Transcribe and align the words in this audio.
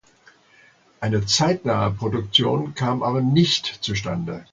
Eine 0.99 1.27
zeitnahe 1.27 1.91
Produktion 1.91 2.73
kam 2.73 3.03
aber 3.03 3.21
nicht 3.21 3.67
zustande. 3.83 4.47